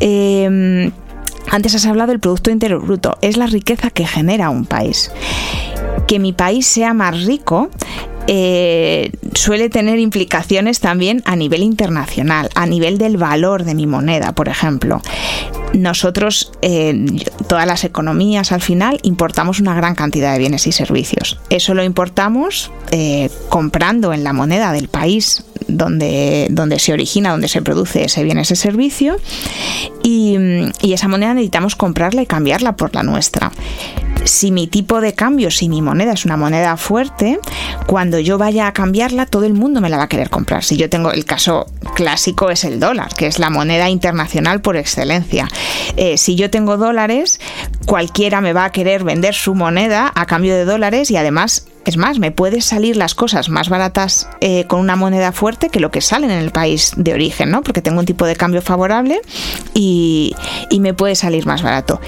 [0.00, 0.90] Eh,
[1.50, 5.10] antes has hablado del Producto Interior Bruto, es la riqueza que genera un país.
[6.06, 7.70] Que mi país sea más rico
[8.30, 14.32] eh, suele tener implicaciones también a nivel internacional, a nivel del valor de mi moneda,
[14.32, 15.00] por ejemplo.
[15.74, 17.04] Nosotros, eh,
[17.48, 21.38] todas las economías al final, importamos una gran cantidad de bienes y servicios.
[21.50, 27.48] Eso lo importamos eh, comprando en la moneda del país donde, donde se origina, donde
[27.48, 29.18] se produce ese bien, ese servicio,
[30.02, 30.36] y,
[30.80, 33.52] y esa moneda necesitamos comprarla y cambiarla por la nuestra
[34.28, 37.40] si mi tipo de cambio, si mi moneda es una moneda fuerte,
[37.86, 40.64] cuando yo vaya a cambiarla, todo el mundo me la va a querer comprar.
[40.64, 44.76] Si yo tengo el caso clásico es el dólar, que es la moneda internacional por
[44.76, 45.48] excelencia.
[45.96, 47.40] Eh, si yo tengo dólares,
[47.86, 51.96] cualquiera me va a querer vender su moneda a cambio de dólares y además es
[51.96, 55.90] más, me puede salir las cosas más baratas eh, con una moneda fuerte que lo
[55.90, 57.62] que salen en el país de origen, ¿no?
[57.62, 59.22] Porque tengo un tipo de cambio favorable
[59.72, 60.34] y,
[60.80, 61.98] me puede salir más barato.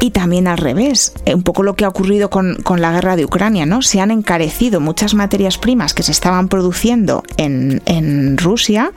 [0.00, 3.24] Y también al revés, eh, un poco lo que ha ocurrido con, la guerra de
[3.24, 3.82] Ucrania, ¿no?
[3.82, 8.92] Se han encarecido muchas materias primas que se estaban produciendo en, en Rusia,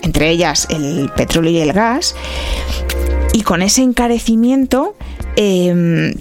[0.00, 2.14] entre ellas el petróleo y el gas,
[3.34, 4.96] y con ese encarecimiento...
[5.36, 6.14] Eh,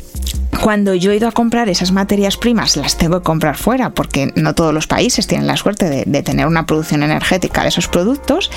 [0.62, 4.32] cuando yo he ido a comprar esas materias primas, las tengo que comprar fuera, porque
[4.36, 8.50] no todos los países tienen la suerte de, tener una producción energética de esos productos,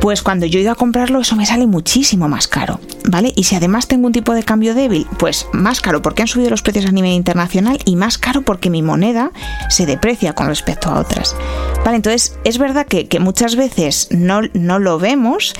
[0.00, 2.80] pues cuando yo he ido a comprarlo, eso me sale muchísimo más caro,
[3.10, 3.32] ¿vale?
[3.36, 6.50] Y si además tengo un tipo de cambio débil, pues más caro porque han subido
[6.50, 9.30] los precios a nivel internacional y más caro porque mi moneda
[9.68, 11.36] se deprecia con respecto a otras.
[11.84, 15.52] Vale, entonces es verdad que, muchas veces no, no lo vemos,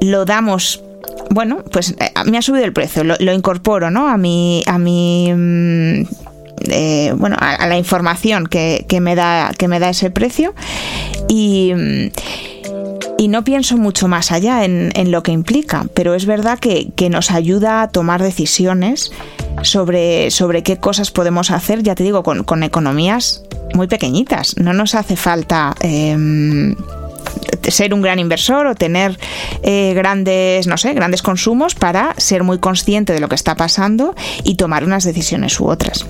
[0.00, 0.82] lo damos
[1.30, 4.08] bueno, pues eh, me ha subido el precio, lo, incorporo, ¿no?
[4.08, 6.02] A mi, a mi mm,
[6.70, 10.54] eh, bueno, a, la información que, me da, que me da ese precio
[11.28, 12.10] y, mm,
[13.18, 17.30] y no pienso mucho más allá en, lo que implica, pero es verdad que, nos
[17.30, 19.12] ayuda a tomar decisiones
[19.62, 23.42] sobre, sobre qué cosas podemos hacer, ya te digo, con, con economías
[23.74, 24.56] muy pequeñitas.
[24.58, 25.74] No nos hace falta...
[25.80, 26.74] Em,
[27.68, 29.18] ser un gran inversor o tener
[29.62, 34.14] eh, grandes, no sé, grandes consumos para ser muy consciente de lo que está pasando
[34.44, 36.06] y tomar unas decisiones u otras.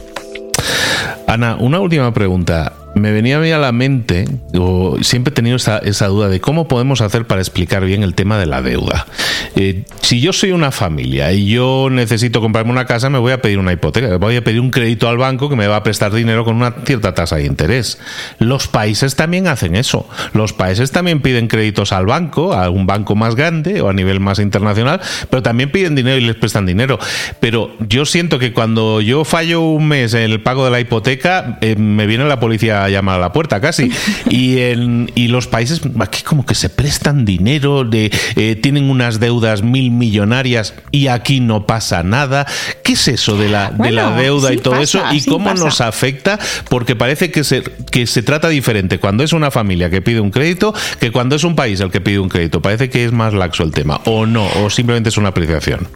[1.26, 4.24] Ana, una última pregunta me venía a mí a la mente,
[4.58, 8.38] o siempre he tenido esa, duda de cómo podemos hacer para explicar bien el tema
[8.38, 9.06] de la deuda.
[9.54, 13.42] Eh, si yo soy una familia y yo necesito comprarme una casa, me voy a
[13.42, 16.10] pedir una hipoteca, voy a pedir un crédito al banco que me va a prestar
[16.10, 17.98] dinero con una cierta tasa de interés.
[18.38, 20.08] Los países también hacen eso.
[20.32, 24.20] Los países también piden créditos al banco, a un banco más grande o a nivel
[24.20, 26.98] más internacional, pero también piden dinero y les prestan dinero.
[27.40, 31.58] Pero yo siento que cuando yo fallo un mes en el pago de la hipoteca,
[31.60, 33.90] eh, me viene la policía llamar a la puerta casi.
[34.28, 39.20] Y, en, y los países aquí como que se prestan dinero, de, eh, tienen unas
[39.20, 42.46] deudas mil millonarias y aquí no pasa nada.
[42.82, 45.02] ¿Qué es eso de la, de la deuda y todo eso?
[45.12, 46.38] ¿Y cómo nos afecta?
[46.68, 50.30] Porque parece que se, que se trata diferente cuando es una familia que pide un
[50.30, 52.60] crédito que cuando es un país el que pide un crédito.
[52.60, 54.00] Parece que es más laxo el tema.
[54.04, 55.88] O no, o simplemente es una apreciación.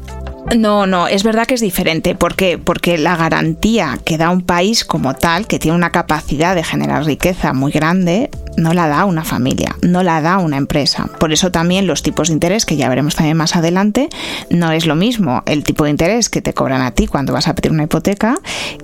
[0.56, 2.14] No, no, es verdad que es diferente.
[2.16, 2.58] ¿Por qué?
[2.58, 7.04] Porque la garantía que da un país como tal, que tiene una capacidad de generar
[7.04, 11.08] riqueza muy grande, no la da una familia, no la da una empresa.
[11.18, 14.08] Por eso también los tipos de interés, que ya veremos también más adelante,
[14.50, 17.46] no es lo mismo el tipo de interés que te cobran a ti cuando vas
[17.46, 18.38] a pedir una hipoteca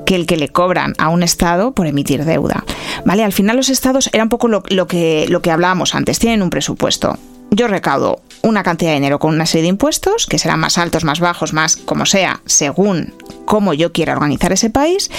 [0.04, 2.64] que el que le cobran a un Estado por emitir deuda.
[3.04, 3.24] ¿Vale?
[3.24, 6.42] Al final los Estados era un poco lo, lo que, lo que hablábamos antes, tienen
[6.42, 7.18] un presupuesto
[7.50, 11.04] yo recaudo una cantidad de dinero con una serie de impuestos, que serán más altos,
[11.04, 13.12] más bajos, más como sea, según
[13.44, 15.10] cómo yo quiera organizar ese país,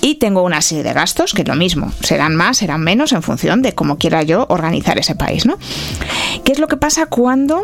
[0.00, 3.22] y tengo una serie de gastos, que es lo mismo, serán más, serán menos en
[3.22, 5.58] función de cómo quiera yo organizar ese país, ¿no?
[6.44, 7.62] ¿Qué es lo que pasa cuando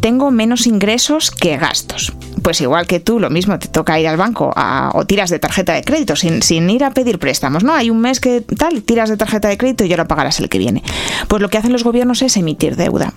[0.00, 2.12] tengo menos ingresos que gastos?
[2.42, 4.54] Pues igual que tú, lo mismo, te toca ir al banco
[4.94, 7.74] o tiras de tarjeta de crédito sin, sin ir a pedir préstamos, ¿no?
[7.74, 10.58] Hay un mes que tal, tiras de tarjeta de crédito y ahora pagarás el que
[10.58, 10.82] viene.
[11.26, 13.12] Pues lo que hacen los gobiernos es emitir deuda.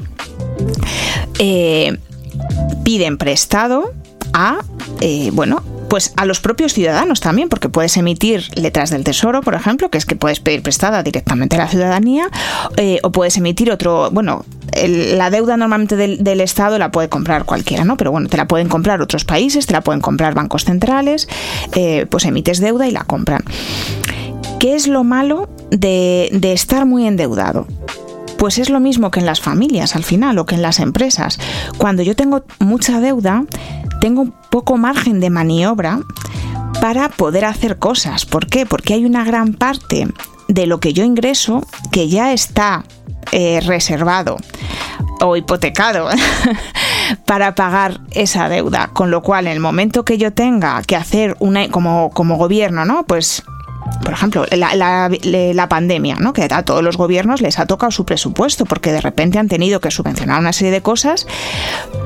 [1.43, 1.97] Eh,
[2.83, 3.93] piden prestado
[4.31, 4.59] a,
[4.99, 9.55] eh, bueno, pues a los propios ciudadanos también, porque puedes emitir letras del tesoro, por
[9.55, 12.29] ejemplo, que es que puedes pedir prestada directamente a la ciudadanía,
[12.77, 14.45] eh, o puedes emitir otro, bueno,
[14.85, 17.97] la deuda normalmente del, Estado la puede comprar cualquiera, ¿no?
[17.97, 21.27] Pero bueno, te la pueden comprar otros países, te la pueden comprar bancos centrales,
[22.09, 23.43] pues emites deuda y la compran.
[24.59, 27.65] ¿Qué es lo malo de, de estar muy endeudado?
[28.41, 31.37] Pues es lo mismo que en las familias al final o que en las empresas.
[31.77, 33.45] Cuando yo tengo mucha deuda,
[33.99, 35.99] tengo poco margen de maniobra
[36.81, 38.25] para poder hacer cosas.
[38.25, 38.65] ¿Por qué?
[38.65, 40.07] Porque hay una gran parte
[40.47, 42.83] de lo que yo ingreso que ya está
[43.31, 44.37] eh, reservado
[45.19, 46.09] o hipotecado
[47.27, 48.87] para pagar esa deuda.
[48.91, 52.85] Con lo cual, en el momento que yo tenga que hacer una, como, como gobierno,
[52.85, 53.05] ¿no?
[53.05, 53.43] Pues
[54.03, 56.33] por ejemplo, la, pandemia, ¿no?
[56.33, 59.79] que a todos los gobiernos les ha tocado su presupuesto porque de repente han tenido
[59.79, 61.27] que subvencionar una serie de cosas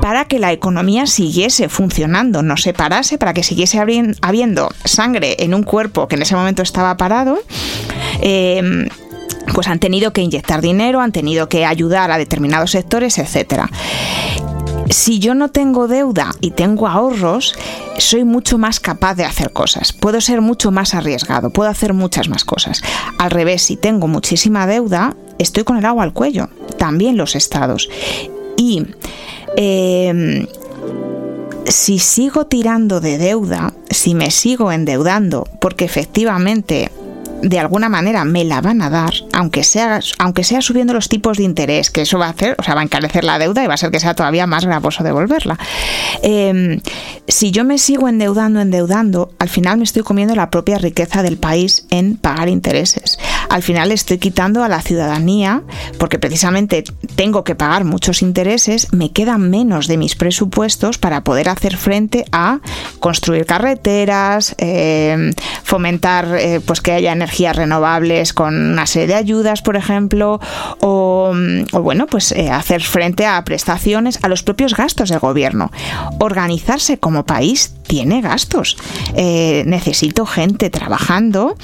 [0.01, 5.53] para que la economía siguiese funcionando, no se parase, para que siguiese habiendo sangre en
[5.53, 7.39] un cuerpo que en ese momento estaba parado.
[8.21, 8.87] Em,
[9.53, 13.69] pues han tenido que inyectar dinero, han tenido que ayudar a determinados sectores, etcétera
[14.89, 17.55] si yo no tengo deuda y tengo ahorros,
[17.97, 19.93] soy mucho más capaz de hacer cosas.
[19.93, 22.81] Puedo ser mucho más arriesgado, puedo hacer muchas más cosas.
[23.17, 26.49] Al revés, si tengo muchísima deuda, estoy con el agua al cuello.
[26.77, 27.89] También los estados.
[28.57, 28.85] Y
[29.57, 30.47] em,
[31.65, 36.91] si sigo tirando de deuda, si me sigo endeudando, porque efectivamente
[37.41, 41.37] de alguna manera me la van a dar, aunque sea, aunque sea subiendo los tipos
[41.37, 43.67] de interés, que eso va a hacer, o sea, va a encarecer la deuda y
[43.67, 45.57] va a ser que sea todavía más gravoso devolverla.
[46.23, 46.79] Em,
[47.27, 51.37] si yo me sigo endeudando, endeudando, al final me estoy comiendo la propia riqueza del
[51.37, 53.19] país en pagar intereses.
[53.49, 55.63] Al final estoy quitando a la ciudadanía,
[55.99, 56.83] porque precisamente
[57.15, 62.25] tengo que pagar muchos intereses, me quedan menos de mis presupuestos para poder hacer frente
[62.31, 62.59] a
[62.99, 69.63] construir carreteras, em, fomentar eh, pues que haya energía renovables con una serie de ayudas,
[69.63, 70.39] por ejemplo,
[70.79, 71.33] o,
[71.73, 75.71] bueno, pues eh, hacer frente a prestaciones, a los propios gastos del gobierno.
[76.19, 78.77] Organizarse como país tiene gastos.
[79.15, 81.55] Eh, necesito gente trabajando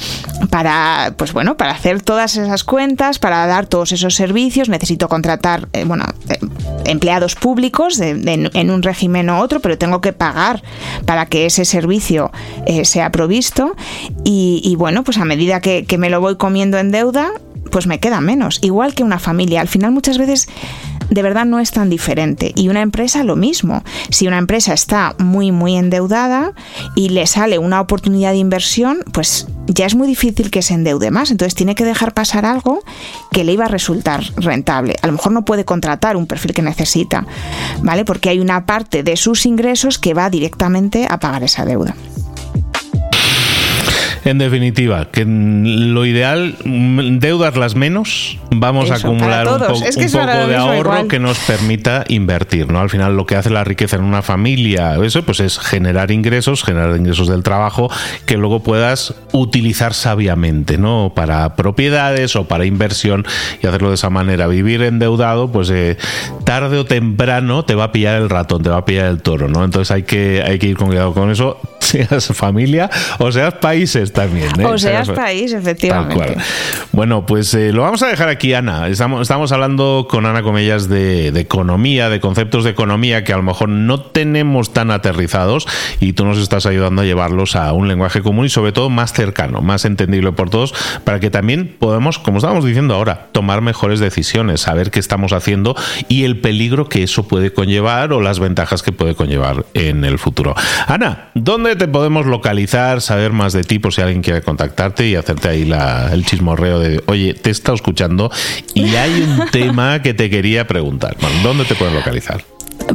[0.50, 4.68] para, pues bueno, para hacer todas esas cuentas, para dar todos esos servicios.
[4.68, 6.06] Necesito contratar, eh, bueno,
[6.86, 10.64] empleados públicos en un régimen u otro, pero tengo que pagar
[11.06, 12.32] para que ese servicio
[12.84, 13.76] sea provisto.
[14.24, 17.32] Y, y bueno, pues a medida que, me lo voy comiendo en deuda,
[17.72, 18.60] pues me queda menos.
[18.62, 19.62] Igual que una familia.
[19.62, 20.48] Al final muchas veces
[21.10, 22.54] de verdad no es tan diferente.
[22.56, 23.84] Y una empresa lo mismo.
[24.10, 26.54] Si una empresa está muy, muy endeudada
[26.96, 31.12] y le sale una oportunidad de inversión, pues ya es muy difícil que se endeude
[31.12, 31.30] más.
[31.32, 32.80] Entonces tiene que dejar pasar algo
[33.32, 34.96] que le iba a resultar rentable.
[35.02, 37.26] A lo mejor no puede contratar un perfil que necesita,
[37.84, 38.06] ¿vale?
[38.06, 41.96] Porque hay una parte de sus ingresos que va directamente a pagar esa deuda.
[44.24, 51.08] En definitiva, que lo ideal, deudas las menos, vamos a acumular un, poco de ahorro
[51.08, 52.80] que nos permita invertir, ¿no?
[52.80, 56.64] Al final lo que hace la riqueza en una familia, eso pues es generar ingresos,
[56.64, 57.90] generar ingresos del trabajo
[58.28, 61.14] que luego puedas utilizar sabiamente, ¿no?
[61.16, 63.26] Para propiedades o para inversión
[63.64, 64.46] y hacerlo de esa manera.
[64.46, 65.98] Vivir endeudado, pues eh,
[66.46, 69.48] tarde o temprano te va a pillar el ratón, te va a pillar el toro,
[69.48, 69.64] ¿no?
[69.64, 71.58] Entonces hay que, hay que ir con cuidado con eso
[71.92, 74.50] seas familia o seas países también.
[74.60, 74.66] ¿eh?
[74.66, 76.38] O seas país, efectivamente.
[76.92, 78.88] Bueno, pues eh, lo vamos a dejar aquí, Ana.
[78.88, 83.38] Estamos, estamos hablando con Ana Comellas de, de, economía, de conceptos de economía que a
[83.38, 85.68] lo mejor no tenemos tan aterrizados
[86.00, 89.14] y tú nos estás ayudando a llevarlos a un lenguaje común y sobre todo más
[89.14, 90.74] cercano, más entendible por todos,
[91.04, 95.76] para que también podamos, como estábamos diciendo ahora, tomar mejores decisiones, saber qué estamos haciendo
[96.08, 100.20] y el peligro que eso puede conllevar o las ventajas que puede conllevar en el
[100.20, 100.56] futuro.
[100.88, 105.16] Ana, ¿dónde te podemos localizar, saber más de ti por si alguien quiere contactarte y
[105.16, 108.30] hacerte ahí la, el chismorreo de, oye, te he estado escuchando
[108.76, 111.18] y hay un tema que te quería preguntar?
[111.42, 112.44] ¿Dónde te pueden localizar?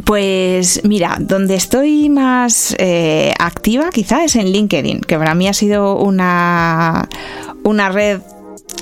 [0.05, 5.53] Pues mira, donde estoy más eh, activa quizá es en LinkedIn, que para mí ha
[5.53, 7.09] sido una,
[7.63, 8.21] una red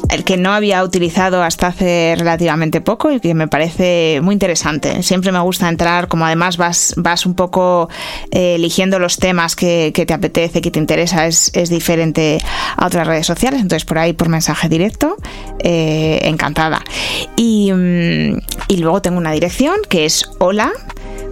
[0.09, 5.03] el que no había utilizado hasta hace relativamente poco y que me parece muy interesante.
[5.03, 7.89] Siempre me gusta entrar, como además vas, vas un poco
[8.31, 12.41] eh, eligiendo los temas que, te apetece, que te interesa, es, diferente
[12.77, 13.61] a otras redes sociales.
[13.61, 15.17] Entonces, por ahí, por mensaje directo,
[15.59, 16.81] eh, encantada.
[17.35, 18.37] Y, mm,
[18.67, 20.71] y luego tengo una dirección que es hola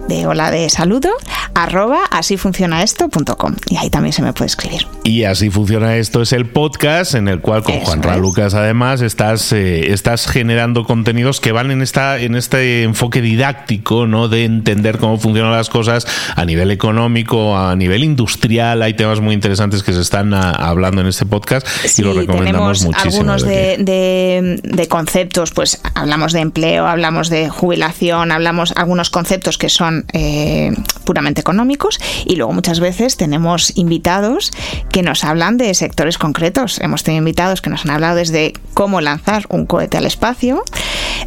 [0.08, 1.10] de hola de saludo,
[1.54, 3.56] arroba así funciona esto.com.
[3.68, 4.86] Y ahí también se me puede escribir.
[5.04, 9.00] Y así funciona esto es el podcast en el cual con Juan Ra Lucas además
[9.00, 14.28] estás, eh, estás generando contenidos que van en esta en este enfoque didáctico, ¿no?
[14.28, 18.82] De entender cómo funcionan las cosas a nivel económico, a nivel industrial.
[18.82, 21.66] Hay temas muy interesantes que se están ah, hablando en este podcast
[21.98, 23.32] y lo recomendamos muchísimo.
[23.32, 29.68] Algunos de, de conceptos, pues hablamos de empleo, hablamos de jubilación, hablamos algunos conceptos que
[29.74, 30.72] son eh,
[31.04, 34.52] puramente económicos y luego muchas veces tenemos invitados
[34.90, 36.80] que nos hablan de sectores concretos.
[36.80, 40.62] Hemos tenido invitados que nos han hablado desde cómo lanzar un cohete al espacio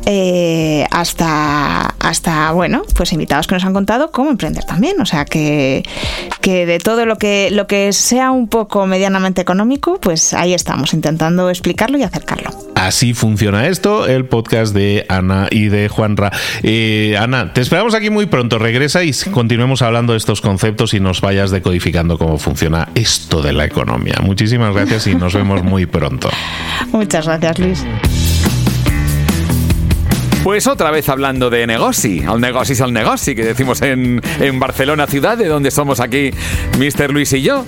[0.05, 4.99] eh, hasta, hasta, bueno, pues invitados que nos han contado cómo emprender también.
[5.01, 5.83] O sea que,
[6.41, 10.93] que de todo lo que, lo que sea un poco medianamente económico, pues ahí estamos
[10.93, 12.51] intentando explicarlo y acercarlo.
[12.75, 16.31] Así funciona esto, el podcast de Ana y de Juanra.
[16.63, 20.99] Eh, Ana, te esperamos aquí muy pronto regresa y continuemos hablando de estos conceptos y
[20.99, 24.15] nos vayas decodificando cómo funciona esto de la economía.
[24.21, 26.29] Muchísimas gracias y nos vemos muy pronto.
[26.91, 27.85] Muchas gracias, Luis.
[30.43, 34.21] Pues otra vez hablando de negoci, al negoci es al negoci, que decimos en,
[34.59, 36.31] Barcelona ciudad, de donde somos aquí
[36.77, 37.11] Mr.
[37.11, 37.65] Luis y yo.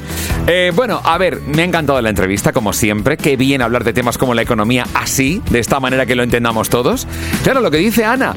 [0.48, 3.18] Eh, bueno, a ver, me ha encantado la entrevista, como siempre.
[3.18, 6.70] Qué bien hablar de temas como la economía así, de esta manera que lo entendamos
[6.70, 7.06] todos.
[7.44, 8.34] Claro, lo que dice Ana,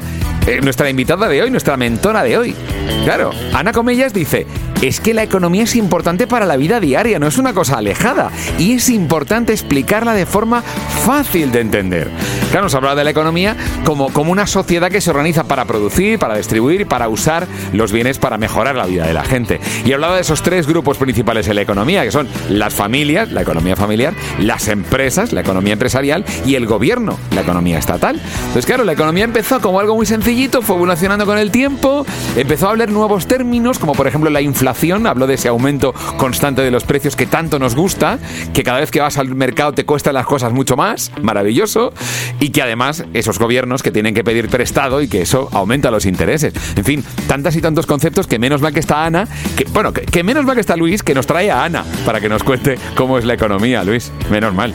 [0.47, 2.55] eh, nuestra invitada de hoy, nuestra mentora de hoy.
[3.03, 4.45] Claro, Ana Comellas dice,
[4.87, 8.31] es que la economía es importante para la vida diaria, no es una cosa alejada.
[8.59, 10.61] Y es importante explicarla de forma
[11.05, 12.09] fácil de entender.
[12.51, 13.55] Claro, nos habla de la economía
[13.85, 18.19] como, como una sociedad que se organiza para producir, para distribuir para usar los bienes
[18.19, 19.61] para mejorar la vida de la gente.
[19.85, 23.41] Y hablaba de esos tres grupos principales en la economía, que son las familias, la
[23.41, 28.19] economía familiar, las empresas, la economía empresarial y el gobierno, la economía estatal.
[28.37, 32.05] Entonces, claro, la economía empezó como algo muy sencillito, fue evolucionando con el tiempo,
[32.35, 34.72] empezó a hablar nuevos términos, como por ejemplo la inflación
[35.05, 38.19] habló de ese aumento constante de los precios que tanto nos gusta,
[38.53, 41.93] que cada vez que vas al mercado te cuestan las cosas mucho más, maravilloso,
[42.39, 46.05] y que además esos gobiernos que tienen que pedir prestado y que eso aumenta los
[46.05, 46.53] intereses.
[46.75, 50.23] En fin, tantas y tantos conceptos que menos mal que está Ana, que bueno, que,
[50.23, 53.17] menos mal que está Luis, que nos trae a Ana para que nos cuente cómo
[53.17, 54.11] es la economía, Luis.
[54.29, 54.73] Menos mal.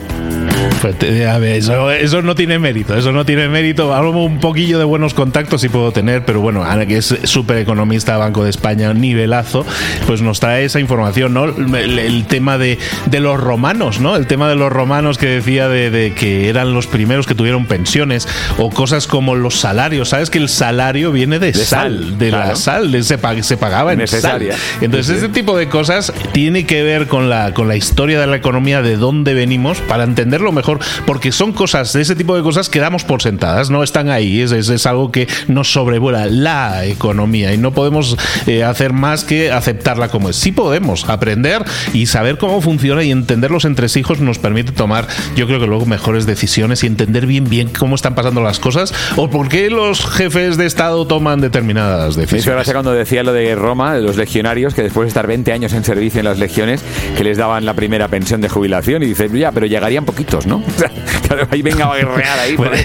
[0.81, 3.93] Pues, eso, eso, no tiene mérito, eso no tiene mérito.
[3.93, 7.57] Hablo un poquillo de buenos contactos sí puedo tener, pero bueno, Ana, que es súper
[7.57, 9.65] economista, Banco de España, nivelazo,
[10.07, 11.45] pues nos trae esa información, ¿no?
[11.45, 12.77] El, tema de,
[13.11, 14.15] los romanos, ¿no?
[14.15, 18.27] El tema de los romanos que decía de, que eran los primeros que tuvieron pensiones
[18.57, 20.09] o cosas como los salarios.
[20.09, 23.99] Sabes que el salario viene de, sal, de la sal, de, se, se pagaba en
[23.99, 24.53] Necesaria.
[24.53, 24.61] sal.
[24.81, 28.35] Entonces, ese tipo de cosas tiene que ver con la, con la historia de la
[28.35, 32.79] economía, de dónde venimos, para entenderlo mejor, porque son cosas, ese tipo de cosas que
[32.79, 37.57] damos por sentadas, no están ahí, es, es, algo que nos sobrevuela la economía y
[37.57, 40.35] no podemos eh, hacer más que aceptar como es.
[40.37, 45.47] Sí podemos aprender y saber cómo funciona y entender los entresijos nos permite tomar, yo
[45.47, 49.29] creo que luego mejores decisiones y entender bien bien cómo están pasando las cosas o
[49.29, 52.61] por qué los jefes de Estado toman determinadas decisiones.
[52.61, 55.73] Eso cuando decía lo de Roma, de los legionarios, que después de estar 20 años
[55.73, 56.83] en servicio en las legiones,
[57.17, 60.38] que les daban la primera pensión de jubilación y dice, ya, pero llegarían poquitos.
[60.45, 60.63] Minutos, ¿no?
[61.27, 62.55] claro, ahí venga a guerrear ahí.
[62.55, 62.75] Bueno,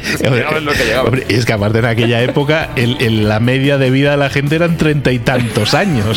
[0.60, 4.16] lo que hombre, es que aparte en aquella época el, la media de vida de
[4.16, 6.16] la gente eran treinta y tantos años.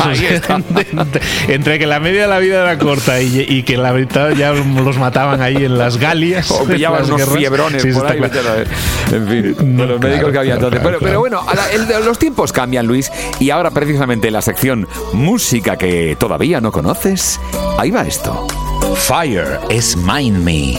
[1.48, 4.98] entre, que la media de la vida era corta y, que la mitad ya los
[4.98, 6.50] mataban ahí en las Galias.
[6.58, 8.20] O pillaban unos fiebrones por ahí.
[9.12, 10.80] En fin, los médicos que había entonces.
[11.00, 11.44] pero, bueno,
[12.04, 17.40] los tiempos cambian, Luis, y ahora precisamente en la sección música que todavía no conoces,
[17.78, 18.46] ahí va esto.
[18.96, 20.78] Fire is Mind Me.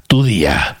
[0.11, 0.80] tu día.